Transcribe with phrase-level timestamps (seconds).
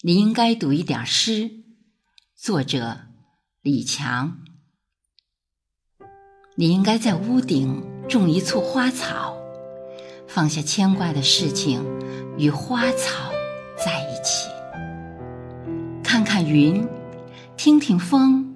[0.00, 1.50] 你应该读一点诗。
[2.36, 2.98] 作者
[3.62, 4.38] 李强。
[6.54, 9.36] 你应该在屋顶种一簇花草，
[10.28, 11.84] 放下牵挂的事情，
[12.38, 13.32] 与花草
[13.76, 14.48] 在一起。
[16.04, 16.86] 看看云，
[17.56, 18.54] 听听风，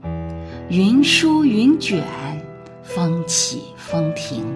[0.70, 2.06] 云舒云卷，
[2.84, 4.46] 风起风停，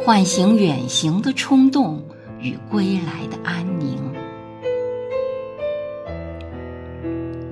[0.00, 2.02] 唤醒远行的冲动
[2.40, 4.11] 与归来的安宁。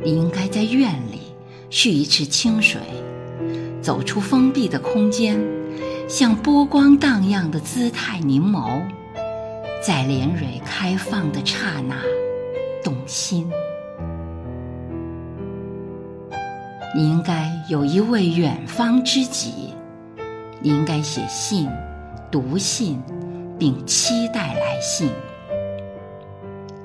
[0.02, 1.20] 你应该在院里
[1.68, 2.80] 蓄一池清水，
[3.82, 5.38] 走出封闭的空间，
[6.08, 8.80] 像波光荡漾的姿态凝眸，
[9.84, 11.96] 在莲蕊开放的刹那
[12.82, 13.50] 动心。
[16.96, 19.74] 你应该有一位远方知己，
[20.60, 21.68] 你应该写信、
[22.32, 23.00] 读信，
[23.58, 25.10] 并期待来信，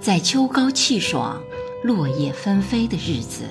[0.01, 1.41] 在秋高气爽。
[1.85, 3.43] 落叶纷飞的日子，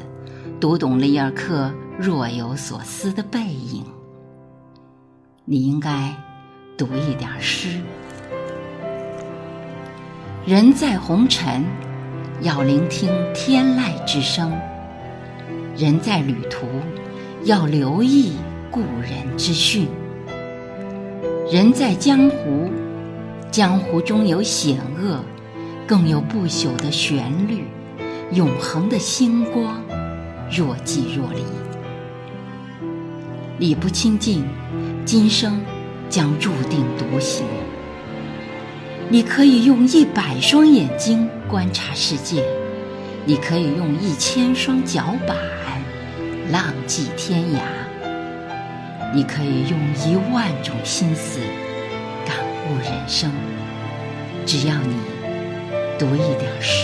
[0.58, 3.84] 读懂里尔克若有所思的背影。
[5.44, 6.12] 你应该
[6.76, 7.80] 读一点诗。
[10.44, 11.62] 人在红尘，
[12.40, 14.50] 要聆听天籁之声；
[15.76, 16.66] 人在旅途，
[17.44, 18.32] 要留意
[18.68, 19.86] 故人之讯。
[21.48, 22.68] 人在江湖，
[23.52, 25.20] 江湖中有险恶，
[25.86, 27.62] 更有不朽的旋律。
[28.32, 29.82] 永恒的星光，
[30.50, 31.44] 若即若离。
[33.58, 34.44] 理不清净，
[35.04, 35.60] 今生
[36.08, 37.46] 将注定独行。
[39.08, 42.42] 你可以用一百双眼睛观察世界，
[43.24, 45.36] 你可以用一千双脚板
[46.50, 47.60] 浪迹天涯，
[49.14, 51.38] 你可以用一万种心思
[52.26, 52.36] 感
[52.66, 53.30] 悟人生。
[54.44, 54.94] 只要你
[55.98, 56.83] 读一点诗